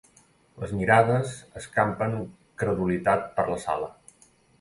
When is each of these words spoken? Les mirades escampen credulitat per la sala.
Les 0.61 0.71
mirades 0.77 1.33
escampen 1.61 2.15
credulitat 2.63 3.29
per 3.37 3.47
la 3.51 3.59
sala. 3.67 3.91